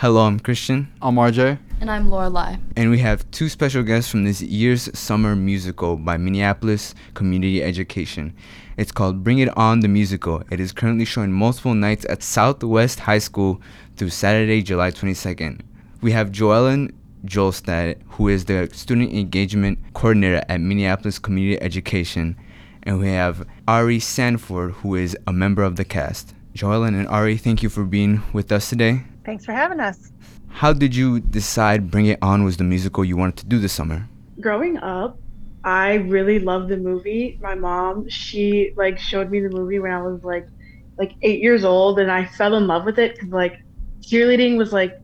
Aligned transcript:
Hello, 0.00 0.24
I'm 0.24 0.38
Cristian. 0.38 0.86
I'm 1.02 1.16
RJ. 1.16 1.58
And 1.80 1.90
I'm 1.90 2.08
Lorelei. 2.08 2.54
And 2.76 2.88
we 2.88 3.00
have 3.00 3.28
two 3.32 3.48
special 3.48 3.82
guests 3.82 4.08
from 4.08 4.22
this 4.22 4.40
year's 4.40 4.96
summer 4.96 5.34
musical 5.34 5.96
by 5.96 6.16
Minneapolis 6.16 6.94
Community 7.14 7.64
Education. 7.64 8.32
It's 8.76 8.92
called 8.92 9.24
Bring 9.24 9.40
It 9.40 9.48
On 9.58 9.80
the 9.80 9.88
Musical. 9.88 10.44
It 10.52 10.60
is 10.60 10.70
currently 10.70 11.04
showing 11.04 11.32
multiple 11.32 11.74
nights 11.74 12.06
at 12.08 12.22
Southwest 12.22 13.00
High 13.00 13.18
School 13.18 13.60
through 13.96 14.10
Saturday, 14.10 14.62
July 14.62 14.92
22nd. 14.92 15.62
We 16.00 16.12
have 16.12 16.30
JoEllyn 16.30 16.92
Jolstad, 17.24 18.00
who 18.10 18.28
is 18.28 18.44
the 18.44 18.70
Student 18.72 19.12
Engagement 19.12 19.80
Coordinator 19.94 20.44
at 20.48 20.60
Minneapolis 20.60 21.18
Community 21.18 21.60
Education. 21.60 22.36
And 22.84 23.00
we 23.00 23.08
have 23.08 23.44
Ari 23.66 23.98
Sanford, 23.98 24.74
who 24.74 24.94
is 24.94 25.16
a 25.26 25.32
member 25.32 25.64
of 25.64 25.74
the 25.74 25.84
cast. 25.84 26.34
JoEllyn 26.54 26.96
and 26.96 27.08
Ari, 27.08 27.36
thank 27.36 27.64
you 27.64 27.68
for 27.68 27.82
being 27.82 28.22
with 28.32 28.52
us 28.52 28.68
today. 28.68 29.02
Thanks 29.28 29.44
for 29.44 29.52
having 29.52 29.78
us. 29.78 30.10
How 30.48 30.72
did 30.72 30.96
you 30.96 31.20
decide 31.20 31.90
Bring 31.90 32.06
It 32.06 32.18
On 32.22 32.44
was 32.44 32.56
the 32.56 32.64
musical 32.64 33.04
you 33.04 33.14
wanted 33.14 33.36
to 33.36 33.44
do 33.44 33.58
this 33.58 33.74
summer? 33.74 34.08
Growing 34.40 34.78
up, 34.78 35.18
I 35.62 35.96
really 35.96 36.38
loved 36.38 36.70
the 36.70 36.78
movie. 36.78 37.38
My 37.42 37.54
mom, 37.54 38.08
she 38.08 38.72
like 38.74 38.98
showed 38.98 39.30
me 39.30 39.40
the 39.40 39.50
movie 39.50 39.80
when 39.80 39.90
I 39.90 40.00
was 40.00 40.24
like 40.24 40.48
like 40.96 41.12
8 41.20 41.42
years 41.42 41.62
old 41.62 41.98
and 41.98 42.10
I 42.10 42.24
fell 42.24 42.54
in 42.54 42.66
love 42.66 42.86
with 42.86 42.98
it 42.98 43.18
cuz 43.18 43.28
like 43.28 43.60
cheerleading 44.00 44.56
was 44.56 44.72
like 44.72 44.98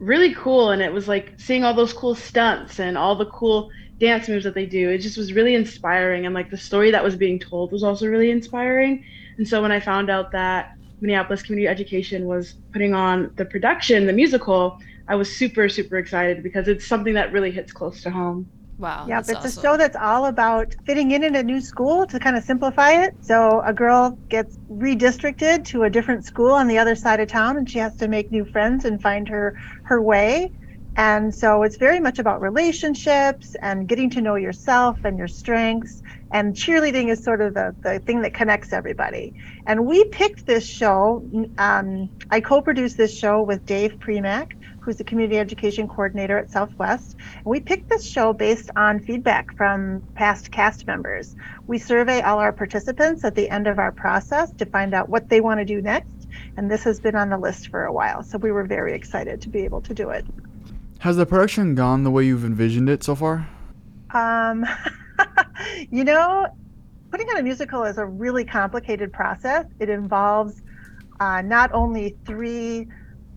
really 0.00 0.34
cool 0.34 0.72
and 0.72 0.82
it 0.82 0.92
was 0.92 1.08
like 1.08 1.32
seeing 1.38 1.64
all 1.64 1.72
those 1.72 1.94
cool 1.94 2.14
stunts 2.14 2.78
and 2.78 2.98
all 2.98 3.16
the 3.16 3.30
cool 3.40 3.70
dance 3.98 4.28
moves 4.28 4.44
that 4.44 4.54
they 4.54 4.66
do. 4.66 4.90
It 4.90 4.98
just 4.98 5.16
was 5.16 5.32
really 5.32 5.54
inspiring 5.54 6.26
and 6.26 6.34
like 6.34 6.50
the 6.50 6.58
story 6.58 6.90
that 6.90 7.02
was 7.02 7.16
being 7.16 7.38
told 7.38 7.72
was 7.72 7.82
also 7.82 8.06
really 8.06 8.30
inspiring. 8.30 9.02
And 9.38 9.48
so 9.48 9.62
when 9.62 9.72
I 9.72 9.80
found 9.80 10.10
out 10.10 10.30
that 10.32 10.76
Minneapolis 11.02 11.42
Community 11.42 11.68
Education 11.68 12.26
was 12.26 12.54
putting 12.72 12.94
on 12.94 13.32
the 13.36 13.44
production, 13.44 14.06
the 14.06 14.12
musical, 14.12 14.78
I 15.08 15.16
was 15.16 15.34
super, 15.36 15.68
super 15.68 15.98
excited 15.98 16.42
because 16.42 16.68
it's 16.68 16.86
something 16.86 17.14
that 17.14 17.32
really 17.32 17.50
hits 17.50 17.72
close 17.72 18.02
to 18.04 18.10
home. 18.10 18.48
Wow. 18.78 19.06
Yeah, 19.08 19.18
it's 19.18 19.32
awesome. 19.32 19.58
a 19.58 19.62
show 19.62 19.76
that's 19.76 19.96
all 19.96 20.26
about 20.26 20.74
fitting 20.86 21.10
in 21.10 21.24
in 21.24 21.34
a 21.36 21.42
new 21.42 21.60
school 21.60 22.06
to 22.06 22.18
kind 22.18 22.36
of 22.36 22.44
simplify 22.44 23.04
it. 23.04 23.14
So 23.20 23.60
a 23.64 23.72
girl 23.72 24.16
gets 24.28 24.56
redistricted 24.70 25.64
to 25.66 25.82
a 25.82 25.90
different 25.90 26.24
school 26.24 26.52
on 26.52 26.68
the 26.68 26.78
other 26.78 26.94
side 26.94 27.20
of 27.20 27.28
town, 27.28 27.56
and 27.58 27.68
she 27.68 27.78
has 27.78 27.96
to 27.96 28.08
make 28.08 28.30
new 28.30 28.44
friends 28.44 28.84
and 28.84 29.02
find 29.02 29.28
her 29.28 29.60
her 29.84 30.00
way. 30.00 30.52
And 30.96 31.34
so 31.34 31.62
it's 31.62 31.76
very 31.76 32.00
much 32.00 32.18
about 32.18 32.40
relationships 32.40 33.56
and 33.60 33.88
getting 33.88 34.10
to 34.10 34.20
know 34.20 34.36
yourself 34.36 34.98
and 35.04 35.16
your 35.16 35.28
strengths. 35.28 36.02
And 36.32 36.54
cheerleading 36.54 37.10
is 37.10 37.22
sort 37.22 37.42
of 37.42 37.54
the, 37.54 37.74
the 37.82 37.98
thing 38.00 38.22
that 38.22 38.32
connects 38.32 38.72
everybody. 38.72 39.34
And 39.66 39.86
we 39.86 40.04
picked 40.04 40.46
this 40.46 40.66
show. 40.66 41.22
Um, 41.58 42.08
I 42.30 42.40
co 42.40 42.62
produced 42.62 42.96
this 42.96 43.16
show 43.16 43.42
with 43.42 43.66
Dave 43.66 43.92
Premack, 43.98 44.54
who's 44.80 44.96
the 44.96 45.04
community 45.04 45.38
education 45.38 45.86
coordinator 45.86 46.38
at 46.38 46.50
Southwest. 46.50 47.16
And 47.36 47.44
we 47.44 47.60
picked 47.60 47.90
this 47.90 48.08
show 48.08 48.32
based 48.32 48.70
on 48.76 48.98
feedback 48.98 49.54
from 49.56 50.02
past 50.14 50.50
cast 50.50 50.86
members. 50.86 51.36
We 51.66 51.78
survey 51.78 52.22
all 52.22 52.38
our 52.38 52.52
participants 52.52 53.24
at 53.24 53.34
the 53.34 53.50
end 53.50 53.66
of 53.66 53.78
our 53.78 53.92
process 53.92 54.52
to 54.52 54.64
find 54.66 54.94
out 54.94 55.10
what 55.10 55.28
they 55.28 55.42
want 55.42 55.60
to 55.60 55.66
do 55.66 55.82
next. 55.82 56.28
And 56.56 56.70
this 56.70 56.82
has 56.84 56.98
been 56.98 57.14
on 57.14 57.28
the 57.28 57.38
list 57.38 57.68
for 57.68 57.84
a 57.84 57.92
while. 57.92 58.22
So 58.22 58.38
we 58.38 58.52
were 58.52 58.64
very 58.64 58.94
excited 58.94 59.42
to 59.42 59.50
be 59.50 59.60
able 59.64 59.82
to 59.82 59.92
do 59.92 60.08
it. 60.08 60.24
Has 61.00 61.16
the 61.16 61.26
production 61.26 61.74
gone 61.74 62.04
the 62.04 62.10
way 62.10 62.24
you've 62.24 62.44
envisioned 62.44 62.88
it 62.88 63.02
so 63.02 63.14
far? 63.14 63.48
Um, 64.12 64.64
you 65.90 66.04
know, 66.04 66.46
putting 67.10 67.26
on 67.28 67.40
a 67.40 67.42
musical 67.42 67.84
is 67.84 67.98
a 67.98 68.06
really 68.06 68.44
complicated 68.44 69.12
process. 69.12 69.66
It 69.80 69.90
involves 69.90 70.60
uh, 71.20 71.42
not 71.42 71.70
only 71.74 72.18
three 72.26 72.88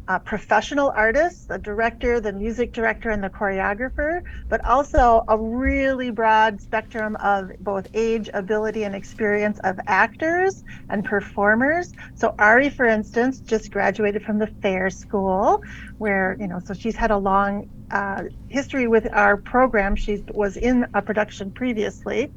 uh, 0.08 0.20
professional 0.20 0.94
artists, 0.96 1.46
the 1.48 1.58
director, 1.60 2.20
the 2.22 2.34
music 2.34 2.74
director, 2.74 3.10
and 3.10 3.24
the 3.24 3.30
choreographer, 3.30 4.20
but 4.50 4.64
also 4.66 5.24
a 5.28 5.38
really 5.40 6.12
broad 6.12 6.62
spectrum 6.62 7.16
of 7.18 7.52
both 7.60 7.88
age, 7.94 8.30
ability, 8.34 8.84
and 8.84 8.96
experience 8.96 9.60
of 9.64 9.78
actors 9.88 10.64
and 10.90 11.06
performers. 11.06 11.92
So 12.16 12.36
Ari, 12.40 12.70
for 12.70 12.86
instance, 12.86 13.42
just 13.42 13.72
graduated 13.72 14.24
from 14.24 14.40
the 14.40 14.48
Fair 14.62 14.90
School, 14.92 15.60
where 15.98 16.38
you 16.40 16.48
know, 16.48 16.60
so 16.66 16.74
she's 16.74 16.96
had 16.98 17.12
a 17.12 17.18
long 17.18 17.66
uh, 17.92 18.24
history 18.48 18.88
with 18.88 19.08
our 19.14 19.38
program. 19.38 19.96
She 19.96 20.24
was 20.34 20.58
in 20.58 20.88
a 20.94 21.02
production 21.02 21.52
previously, 21.52 22.32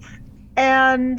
and 0.57 1.19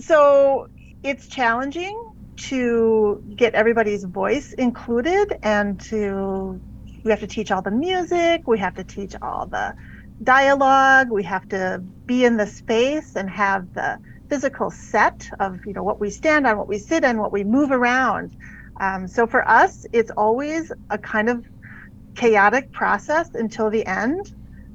so 0.00 0.66
it's 1.02 1.28
challenging 1.28 1.96
to 2.36 3.22
get 3.36 3.54
everybody's 3.54 4.04
voice 4.04 4.52
included 4.54 5.28
and 5.42 5.80
to 5.80 6.60
we 7.04 7.10
have 7.10 7.20
to 7.20 7.26
teach 7.26 7.50
all 7.50 7.62
the 7.62 7.70
music 7.70 8.42
we 8.46 8.58
have 8.58 8.74
to 8.74 8.84
teach 8.84 9.14
all 9.22 9.46
the 9.46 9.74
dialogue 10.22 11.08
we 11.10 11.22
have 11.22 11.46
to 11.48 11.82
be 12.06 12.24
in 12.24 12.36
the 12.36 12.46
space 12.46 13.16
and 13.16 13.30
have 13.30 13.66
the 13.74 13.98
physical 14.30 14.70
set 14.70 15.28
of 15.38 15.58
you 15.66 15.72
know 15.74 15.82
what 15.82 16.00
we 16.00 16.10
stand 16.10 16.46
on 16.46 16.58
what 16.58 16.68
we 16.68 16.78
sit 16.78 17.04
on 17.04 17.18
what 17.18 17.32
we 17.32 17.44
move 17.44 17.70
around 17.70 18.32
um, 18.80 19.06
so 19.08 19.26
for 19.26 19.46
us 19.48 19.84
it's 19.92 20.10
always 20.16 20.72
a 20.90 20.98
kind 20.98 21.28
of 21.28 21.44
chaotic 22.14 22.72
process 22.72 23.28
until 23.34 23.70
the 23.70 23.86
end 23.86 24.24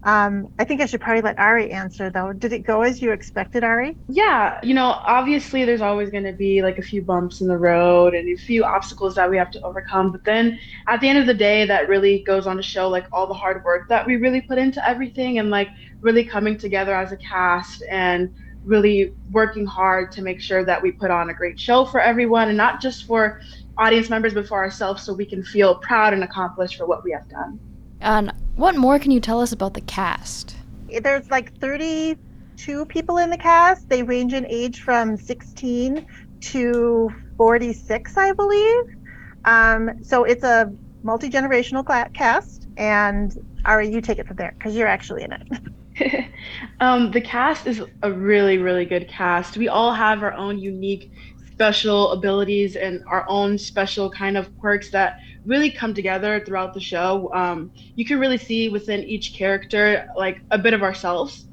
um, 0.06 0.50
I 0.60 0.66
think 0.66 0.82
I 0.82 0.86
should 0.86 1.02
probably 1.02 1.24
let 1.24 1.40
Ari 1.40 1.72
answer 1.72 2.12
though. 2.12 2.32
Did 2.32 2.54
it 2.54 2.60
go 2.60 2.84
as 2.84 3.02
you 3.02 3.12
expected, 3.12 3.64
Ari? 3.64 3.98
Yeah, 4.08 4.60
you 4.62 4.76
know, 4.76 5.02
obviously 5.04 5.66
there's 5.66 5.82
always 5.82 6.12
going 6.12 6.26
to 6.26 6.32
be 6.32 6.62
like 6.62 6.78
a 6.78 6.84
few 6.84 7.02
bumps 7.02 7.42
in 7.42 7.48
the 7.48 7.58
road 7.58 8.14
and 8.14 8.30
a 8.30 8.36
few 8.36 8.64
obstacles 8.64 9.16
that 9.16 9.28
we 9.28 9.36
have 9.38 9.50
to 9.52 9.62
overcome. 9.64 10.12
But 10.12 10.24
then 10.24 10.60
at 10.88 11.02
the 11.02 11.10
end 11.10 11.18
of 11.18 11.26
the 11.26 11.34
day, 11.34 11.66
that 11.66 11.90
really 11.90 12.24
goes 12.24 12.46
on 12.46 12.56
to 12.58 12.62
show 12.62 12.88
like 12.88 13.08
all 13.12 13.26
the 13.26 13.34
hard 13.34 13.64
work 13.66 13.90
that 13.90 14.06
we 14.06 14.18
really 14.18 14.42
put 14.42 14.60
into 14.60 14.88
everything 14.88 15.40
and 15.40 15.50
like 15.50 15.70
really 16.02 16.24
coming 16.24 16.56
together 16.56 16.96
as 16.96 17.12
a 17.12 17.18
cast 17.18 17.84
and 17.90 18.30
really 18.64 19.16
working 19.32 19.66
hard 19.66 20.12
to 20.12 20.22
make 20.22 20.40
sure 20.40 20.64
that 20.64 20.82
we 20.84 20.92
put 20.92 21.10
on 21.10 21.32
a 21.32 21.34
great 21.34 21.60
show 21.60 21.84
for 21.84 22.00
everyone 22.00 22.48
and 22.50 22.58
not 22.58 22.80
just 22.80 23.06
for 23.06 23.40
audience 23.78 24.10
members, 24.10 24.34
but 24.34 24.48
for 24.48 24.58
ourselves 24.58 25.04
so 25.04 25.14
we 25.14 25.26
can 25.26 25.44
feel 25.44 25.76
proud 25.76 26.14
and 26.14 26.24
accomplished 26.24 26.78
for 26.78 26.86
what 26.86 27.04
we 27.04 27.12
have 27.12 27.28
done. 27.30 27.60
And 28.02 28.32
what 28.56 28.76
more 28.76 29.00
can 29.00 29.12
you 29.12 29.20
tell 29.20 29.42
us 29.42 29.52
about 29.52 29.74
the 29.74 29.82
cast? 29.82 30.56
There's 31.02 31.30
like 31.30 31.58
32 31.60 32.86
people 32.86 33.18
in 33.18 33.30
the 33.30 33.38
cast. 33.38 33.90
They 33.90 34.04
range 34.04 34.34
in 34.34 34.46
age 34.46 34.82
from 34.82 35.18
16 35.18 36.06
to 36.42 37.10
46, 37.38 38.18
I 38.18 38.32
believe. 38.34 38.96
Um, 39.46 40.04
so 40.04 40.24
it's 40.24 40.44
a 40.44 40.72
multi 41.04 41.30
generational 41.30 41.86
cast. 42.14 42.68
And 42.78 43.36
Ari, 43.66 43.90
you 43.90 44.02
take 44.02 44.20
it 44.20 44.28
from 44.28 44.38
there 44.38 44.54
because 44.58 44.76
you're 44.76 44.88
actually 44.88 45.24
in 45.24 45.34
it. 45.34 45.48
um, 46.80 47.12
the 47.12 47.22
cast 47.22 47.68
is 47.68 47.82
a 48.04 48.12
really, 48.12 48.58
really 48.58 48.86
good 48.86 49.08
cast. 49.08 49.58
We 49.58 49.68
all 49.68 49.94
have 49.94 50.24
our 50.24 50.34
own 50.34 50.60
unique 50.60 51.12
special 51.56 52.12
abilities 52.12 52.76
and 52.76 53.02
our 53.08 53.26
own 53.30 53.58
special 53.58 54.10
kind 54.10 54.36
of 54.36 54.46
quirks 54.60 54.90
that 54.92 55.20
really 55.46 55.72
come 55.72 55.94
together 55.94 56.44
throughout 56.46 56.74
the 56.74 56.82
show. 56.82 57.32
Um, 57.34 57.72
you 57.96 58.06
can 58.06 58.20
really 58.20 58.38
see 58.38 58.68
within 58.68 59.06
each 59.06 59.34
character 59.34 60.06
like 60.18 60.42
a 60.52 60.58
bit 60.58 60.74
of 60.74 60.84
ourselves 60.84 61.48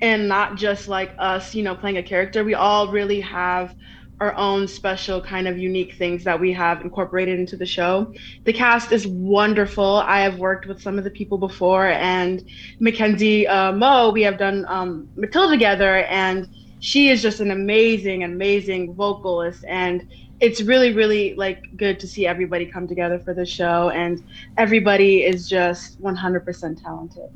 and 0.00 0.28
not 0.28 0.56
just 0.56 0.86
like 0.86 1.12
us, 1.18 1.56
you 1.56 1.64
know, 1.64 1.74
playing 1.74 1.96
a 1.96 2.02
character. 2.04 2.44
We 2.44 2.54
all 2.54 2.92
really 2.92 3.20
have 3.20 3.74
our 4.20 4.32
own 4.36 4.68
special 4.68 5.20
kind 5.20 5.48
of 5.48 5.58
unique 5.58 5.94
things 5.94 6.22
that 6.22 6.38
we 6.38 6.52
have 6.52 6.80
incorporated 6.82 7.38
into 7.40 7.56
the 7.56 7.66
show. 7.66 8.12
The 8.44 8.52
cast 8.52 8.92
is 8.92 9.08
wonderful. 9.08 10.02
I 10.06 10.20
have 10.20 10.38
worked 10.38 10.66
with 10.66 10.80
some 10.80 10.98
of 10.98 11.04
the 11.04 11.10
people 11.10 11.38
before, 11.38 11.86
and 11.86 12.44
Mackenzie 12.78 13.46
uh, 13.46 13.72
Moe, 13.72 14.10
we 14.10 14.22
have 14.22 14.38
done 14.38 14.64
um, 14.68 15.08
Matilda 15.16 15.52
together, 15.54 16.04
and 16.04 16.48
she 16.80 17.08
is 17.08 17.22
just 17.22 17.40
an 17.40 17.50
amazing, 17.50 18.24
amazing 18.24 18.94
vocalist. 18.94 19.64
And 19.68 20.06
it's 20.40 20.60
really, 20.60 20.92
really 20.92 21.34
like 21.34 21.62
good 21.76 21.98
to 22.00 22.06
see 22.06 22.26
everybody 22.26 22.66
come 22.66 22.86
together 22.86 23.18
for 23.18 23.34
the 23.34 23.44
show, 23.44 23.90
and 23.90 24.22
everybody 24.56 25.24
is 25.24 25.48
just 25.48 26.00
100% 26.00 26.82
talented. 26.82 27.28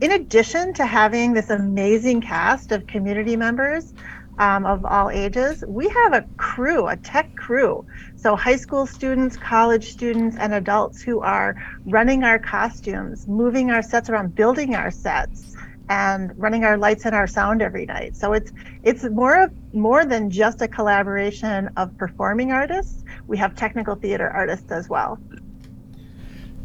In 0.00 0.12
addition 0.12 0.74
to 0.74 0.84
having 0.84 1.32
this 1.32 1.50
amazing 1.50 2.20
cast 2.20 2.72
of 2.72 2.86
community 2.86 3.36
members, 3.36 3.94
um, 4.38 4.64
of 4.66 4.84
all 4.84 5.10
ages. 5.10 5.64
We 5.66 5.88
have 5.88 6.12
a 6.14 6.26
crew, 6.36 6.86
a 6.86 6.96
tech 6.96 7.34
crew. 7.36 7.84
So, 8.16 8.36
high 8.36 8.56
school 8.56 8.86
students, 8.86 9.36
college 9.36 9.84
students, 9.84 10.36
and 10.38 10.54
adults 10.54 11.02
who 11.02 11.20
are 11.20 11.56
running 11.86 12.24
our 12.24 12.38
costumes, 12.38 13.26
moving 13.26 13.70
our 13.70 13.82
sets 13.82 14.08
around, 14.08 14.34
building 14.34 14.74
our 14.74 14.90
sets, 14.90 15.54
and 15.88 16.36
running 16.38 16.64
our 16.64 16.76
lights 16.76 17.04
and 17.04 17.14
our 17.14 17.26
sound 17.26 17.62
every 17.62 17.86
night. 17.86 18.16
So 18.16 18.32
it's 18.32 18.52
it's 18.82 19.04
more 19.04 19.42
of 19.42 19.52
more 19.74 20.04
than 20.04 20.30
just 20.30 20.60
a 20.62 20.68
collaboration 20.68 21.70
of 21.76 21.96
performing 21.96 22.52
artists. 22.52 23.04
We 23.26 23.36
have 23.38 23.54
technical 23.56 23.94
theater 23.94 24.28
artists 24.28 24.70
as 24.70 24.88
well. 24.88 25.18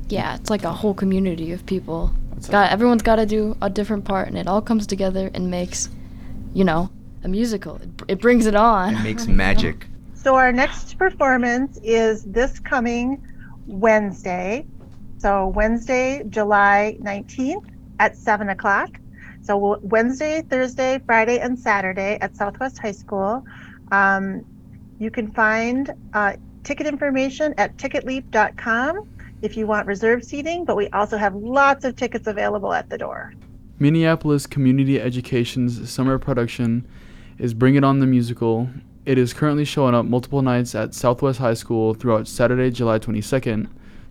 Yeah, 0.10 0.36
it's 0.36 0.50
like 0.50 0.64
a 0.64 0.72
whole 0.72 0.94
community 0.94 1.52
of 1.52 1.66
people. 1.66 2.14
Got 2.50 2.72
everyone's 2.72 3.04
got 3.04 3.16
to 3.18 3.26
do 3.26 3.56
a 3.62 3.70
different 3.70 4.06
part, 4.06 4.28
and 4.28 4.38
it 4.38 4.48
all 4.48 4.62
comes 4.62 4.86
together 4.86 5.32
and 5.34 5.50
makes, 5.50 5.90
you 6.54 6.66
know, 6.66 6.90
a 7.24 7.28
musical. 7.30 7.78
It, 7.78 7.90
it 8.10 8.22
brings 8.22 8.46
it 8.46 8.56
on. 8.56 8.96
It 8.96 9.04
makes 9.04 9.28
magic. 9.28 9.88
So 10.14 10.36
our 10.36 10.52
next 10.52 10.98
performance 10.98 11.80
is 11.84 12.24
this 12.24 12.60
coming 12.60 13.26
Wednesday. 13.66 14.66
So 15.18 15.48
Wednesday, 15.48 16.24
July 16.30 16.98
19th 17.02 17.66
at 18.00 18.18
7 18.18 18.50
o'clock. 18.50 19.00
So 19.44 19.78
Wednesday, 19.82 20.42
Thursday, 20.42 21.02
Friday, 21.06 21.40
and 21.40 21.60
Saturday 21.60 22.18
at 22.22 22.36
Southwest 22.36 22.80
High 22.80 22.94
School. 22.94 23.46
Um, 23.92 24.46
you 25.00 25.12
can 25.12 25.32
find 25.32 25.94
uh, 26.14 26.38
ticket 26.64 26.88
information 26.88 27.54
at 27.58 27.76
ticketleap.com 27.78 29.08
if 29.42 29.58
you 29.58 29.68
want 29.68 29.86
reserved 29.86 30.24
seating, 30.24 30.64
but 30.64 30.78
we 30.78 30.88
also 30.90 31.18
have 31.18 31.36
lots 31.36 31.84
of 31.84 31.98
tickets 31.98 32.28
available 32.28 32.72
at 32.72 32.90
the 32.90 32.98
door. 32.98 33.34
Minneapolis 33.80 34.48
Community 34.48 35.02
Education's 35.02 35.90
summer 35.92 36.18
production 36.18 36.88
is 37.38 37.54
Bring 37.54 37.76
It 37.76 37.84
On 37.84 38.00
the 38.00 38.06
Musical. 38.06 38.70
It 39.06 39.18
is 39.18 39.34
currently 39.34 39.66
showing 39.66 39.94
up 39.94 40.06
multiple 40.06 40.42
nights 40.42 40.74
at 40.74 40.94
Southwest 40.94 41.40
High 41.40 41.56
School 41.56 41.94
throughout 41.94 42.30
Saturday, 42.30 42.72
July 42.72 43.00
22nd. 43.00 43.68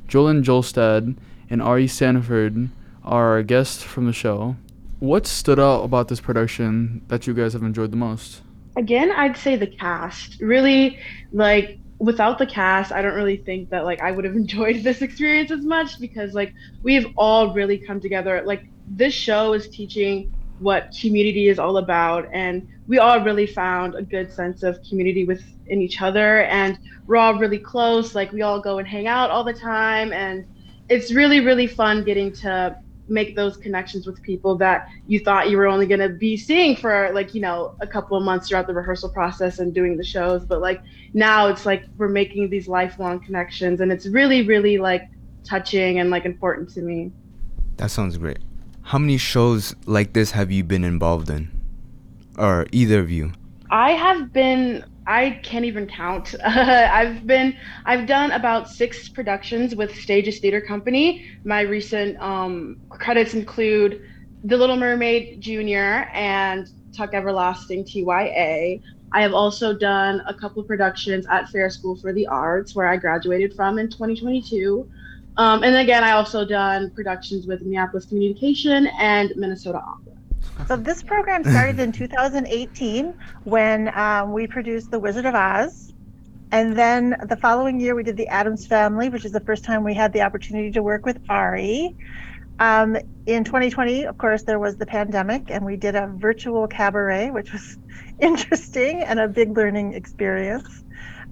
JoEllyn 0.06 0.42
Jolstad 0.42 1.16
and 1.48 1.62
Ari 1.62 1.86
Sanford 1.86 2.68
are 3.02 3.30
our 3.30 3.42
guests 3.42 3.82
from 3.82 4.04
the 4.04 4.12
show. 4.12 4.56
What 5.02 5.26
stood 5.26 5.58
out 5.58 5.82
about 5.82 6.06
this 6.06 6.20
production 6.20 7.02
that 7.08 7.26
you 7.26 7.34
guys 7.34 7.54
have 7.54 7.64
enjoyed 7.64 7.90
the 7.90 7.96
most? 7.96 8.40
Again, 8.76 9.10
I'd 9.10 9.36
say 9.36 9.56
the 9.56 9.66
cast. 9.66 10.40
Really, 10.40 11.00
like 11.32 11.80
without 11.98 12.38
the 12.38 12.46
cast, 12.46 12.92
I 12.92 13.02
don't 13.02 13.16
really 13.16 13.38
think 13.38 13.68
that 13.70 13.84
like 13.84 14.00
I 14.00 14.12
would 14.12 14.24
have 14.24 14.36
enjoyed 14.44 14.84
this 14.84 15.02
experience 15.02 15.50
as 15.50 15.64
much 15.64 15.98
because 15.98 16.34
like 16.34 16.54
we've 16.84 17.06
all 17.16 17.52
really 17.52 17.78
come 17.78 18.00
together. 18.00 18.44
Like 18.46 18.68
this 18.86 19.12
show 19.12 19.54
is 19.54 19.68
teaching 19.68 20.32
what 20.60 20.94
community 20.96 21.48
is 21.48 21.58
all 21.58 21.78
about 21.78 22.28
and 22.32 22.68
we 22.86 22.98
all 22.98 23.18
really 23.24 23.48
found 23.48 23.96
a 23.96 24.02
good 24.02 24.32
sense 24.32 24.62
of 24.62 24.78
community 24.88 25.24
within 25.24 25.82
each 25.82 26.00
other 26.00 26.42
and 26.44 26.78
we're 27.08 27.16
all 27.16 27.40
really 27.40 27.58
close 27.58 28.14
like 28.14 28.30
we 28.30 28.42
all 28.42 28.60
go 28.60 28.78
and 28.78 28.86
hang 28.86 29.08
out 29.08 29.30
all 29.30 29.42
the 29.42 29.52
time 29.52 30.12
and 30.12 30.46
it's 30.88 31.10
really 31.10 31.40
really 31.40 31.66
fun 31.66 32.04
getting 32.04 32.32
to 32.32 32.76
make 33.08 33.34
those 33.36 33.56
connections 33.56 34.06
with 34.06 34.22
people 34.22 34.56
that 34.56 34.88
you 35.06 35.18
thought 35.18 35.50
you 35.50 35.56
were 35.56 35.66
only 35.66 35.86
going 35.86 36.00
to 36.00 36.08
be 36.08 36.36
seeing 36.36 36.76
for 36.76 37.10
like 37.12 37.34
you 37.34 37.40
know 37.40 37.74
a 37.80 37.86
couple 37.86 38.16
of 38.16 38.22
months 38.22 38.48
throughout 38.48 38.66
the 38.66 38.74
rehearsal 38.74 39.08
process 39.08 39.58
and 39.58 39.74
doing 39.74 39.96
the 39.96 40.04
shows 40.04 40.44
but 40.44 40.60
like 40.60 40.80
now 41.12 41.48
it's 41.48 41.66
like 41.66 41.84
we're 41.98 42.08
making 42.08 42.48
these 42.48 42.68
lifelong 42.68 43.18
connections 43.20 43.80
and 43.80 43.90
it's 43.90 44.06
really 44.06 44.46
really 44.46 44.78
like 44.78 45.08
touching 45.44 45.98
and 45.98 46.10
like 46.10 46.24
important 46.24 46.70
to 46.70 46.80
me 46.80 47.10
That 47.78 47.90
sounds 47.90 48.16
great. 48.16 48.38
How 48.82 48.98
many 48.98 49.16
shows 49.16 49.74
like 49.86 50.12
this 50.12 50.30
have 50.32 50.50
you 50.50 50.64
been 50.64 50.84
involved 50.84 51.30
in? 51.30 51.50
Or 52.38 52.66
either 52.72 53.00
of 53.00 53.10
you? 53.10 53.32
I 53.70 53.92
have 53.92 54.32
been 54.32 54.84
I 55.06 55.40
can't 55.42 55.64
even 55.64 55.86
count. 55.86 56.34
I've 56.44 57.26
been 57.26 57.56
I've 57.84 58.06
done 58.06 58.30
about 58.32 58.68
six 58.68 59.08
productions 59.08 59.74
with 59.74 59.94
Stages 59.96 60.38
Theater 60.38 60.60
Company. 60.60 61.24
My 61.44 61.62
recent 61.62 62.20
um, 62.20 62.76
credits 62.88 63.34
include 63.34 64.00
The 64.44 64.56
Little 64.56 64.76
Mermaid 64.76 65.40
Junior 65.40 66.08
and 66.12 66.68
Tuck 66.96 67.14
Everlasting 67.14 67.84
TYA. 67.84 68.80
I 69.14 69.20
have 69.22 69.34
also 69.34 69.76
done 69.76 70.22
a 70.26 70.34
couple 70.34 70.62
productions 70.62 71.26
at 71.28 71.48
Fair 71.50 71.68
School 71.68 71.96
for 71.96 72.12
the 72.12 72.26
Arts, 72.26 72.74
where 72.74 72.88
I 72.88 72.96
graduated 72.96 73.54
from 73.54 73.78
in 73.78 73.90
2022. 73.90 74.88
Um, 75.36 75.64
and 75.64 75.76
again, 75.76 76.04
I 76.04 76.12
also 76.12 76.44
done 76.44 76.90
productions 76.90 77.46
with 77.46 77.62
Minneapolis 77.62 78.06
Communication 78.06 78.86
and 78.98 79.32
Minnesota 79.36 79.78
Opera. 79.78 80.11
So 80.68 80.76
this 80.76 81.02
program 81.02 81.42
started 81.42 81.80
in 81.80 81.92
2018 81.92 83.14
when 83.44 83.96
um, 83.98 84.32
we 84.32 84.46
produced 84.46 84.90
The 84.90 84.98
Wizard 84.98 85.26
of 85.26 85.34
Oz. 85.34 85.92
And 86.52 86.76
then 86.76 87.16
the 87.28 87.36
following 87.36 87.80
year, 87.80 87.94
we 87.94 88.02
did 88.02 88.16
The 88.16 88.28
Addams 88.28 88.66
Family, 88.66 89.08
which 89.08 89.24
is 89.24 89.32
the 89.32 89.40
first 89.40 89.64
time 89.64 89.82
we 89.82 89.94
had 89.94 90.12
the 90.12 90.22
opportunity 90.22 90.70
to 90.72 90.82
work 90.82 91.04
with 91.04 91.18
Ari. 91.28 91.96
Um, 92.58 92.96
in 93.26 93.44
2020, 93.44 94.04
of 94.04 94.18
course, 94.18 94.44
there 94.44 94.58
was 94.58 94.76
the 94.76 94.86
pandemic, 94.86 95.50
and 95.50 95.64
we 95.64 95.76
did 95.76 95.96
a 95.96 96.06
virtual 96.06 96.68
cabaret, 96.68 97.30
which 97.30 97.52
was 97.52 97.78
interesting 98.20 99.02
and 99.02 99.18
a 99.18 99.28
big 99.28 99.56
learning 99.56 99.94
experience. 99.94 100.84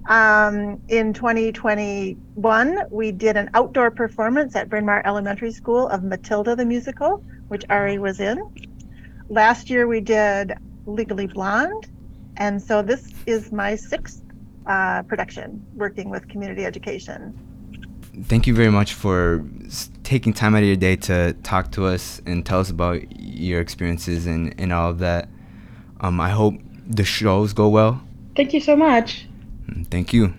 Um, 0.07 0.81
in 0.89 1.13
2021, 1.13 2.83
we 2.89 3.11
did 3.11 3.37
an 3.37 3.49
outdoor 3.53 3.91
performance 3.91 4.55
at 4.55 4.67
Bryn 4.67 4.85
Mawr 4.85 5.01
Elementary 5.05 5.51
School 5.51 5.87
of 5.87 6.03
Matilda 6.03 6.55
the 6.55 6.65
musical, 6.65 7.23
which 7.47 7.63
Ari 7.69 7.99
was 7.99 8.19
in. 8.19 8.70
Last 9.31 9.69
year, 9.69 9.87
we 9.87 10.01
did 10.01 10.55
Legally 10.85 11.25
Blonde, 11.25 11.89
and 12.35 12.61
so 12.61 12.81
this 12.81 13.13
is 13.25 13.49
my 13.53 13.75
sixth 13.75 14.21
uh, 14.67 15.03
production 15.03 15.65
working 15.73 16.09
with 16.09 16.27
community 16.27 16.65
education. 16.65 17.33
Thank 18.23 18.45
you 18.45 18.53
very 18.53 18.69
much 18.69 18.93
for 18.93 19.45
taking 20.03 20.33
time 20.33 20.53
out 20.53 20.63
of 20.63 20.67
your 20.67 20.75
day 20.75 20.97
to 20.97 21.31
talk 21.43 21.71
to 21.71 21.85
us 21.85 22.21
and 22.25 22.45
tell 22.45 22.59
us 22.59 22.69
about 22.69 23.21
your 23.21 23.61
experiences 23.61 24.25
and, 24.25 24.53
and 24.59 24.73
all 24.73 24.89
of 24.89 24.99
that. 24.99 25.29
Um, 26.01 26.19
I 26.19 26.31
hope 26.31 26.55
the 26.85 27.05
shows 27.05 27.53
go 27.53 27.69
well. 27.69 28.03
Thank 28.35 28.53
you 28.53 28.59
so 28.59 28.75
much. 28.75 29.27
Mm, 29.67 29.87
Thank 29.87 30.11
you. 30.11 30.33